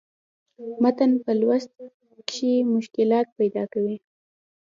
[0.81, 1.71] متن پۀ لوست
[2.27, 3.95] کښې مشکلات پېدا کوي